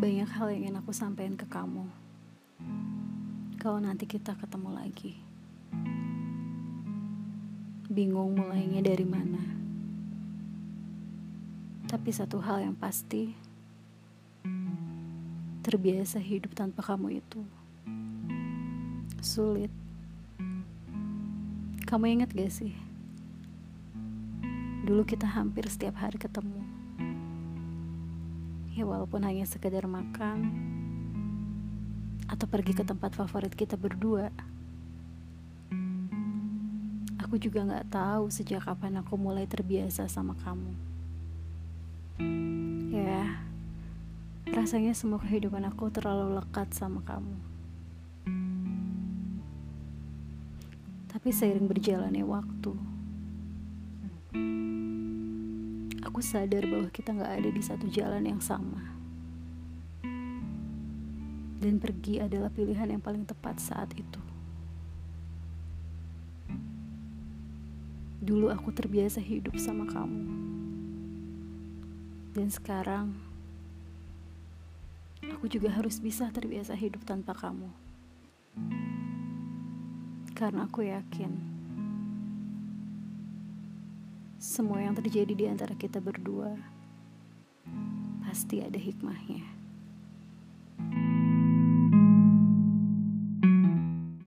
[0.00, 1.84] Banyak hal yang ingin aku sampaikan ke kamu.
[3.60, 5.12] Kalau nanti kita ketemu lagi.
[7.84, 9.44] Bingung mulainya dari mana.
[11.84, 13.36] Tapi satu hal yang pasti,
[15.60, 17.44] terbiasa hidup tanpa kamu itu
[19.20, 19.68] sulit.
[21.84, 22.72] Kamu ingat gak sih?
[24.80, 26.79] Dulu kita hampir setiap hari ketemu.
[28.80, 30.48] Ya walaupun hanya sekedar makan
[32.24, 34.32] atau pergi ke tempat favorit kita berdua.
[37.20, 40.72] Aku juga gak tahu sejak kapan aku mulai terbiasa sama kamu.
[42.88, 43.44] Ya,
[44.48, 47.36] rasanya semua kehidupan aku terlalu lekat sama kamu.
[51.12, 52.72] Tapi seiring berjalannya waktu,
[56.10, 58.82] aku sadar bahwa kita gak ada di satu jalan yang sama.
[61.62, 64.18] Dan pergi adalah pilihan yang paling tepat saat itu.
[68.18, 70.26] Dulu aku terbiasa hidup sama kamu.
[72.34, 73.14] Dan sekarang,
[75.30, 77.70] aku juga harus bisa terbiasa hidup tanpa kamu.
[80.34, 81.59] Karena aku yakin
[84.50, 86.58] semua yang terjadi di antara kita berdua
[88.26, 89.59] pasti ada hikmahnya.